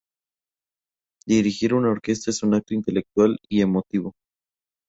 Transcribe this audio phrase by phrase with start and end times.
[1.33, 4.13] Dirigir una orquesta es un acto intelectual y emotivo.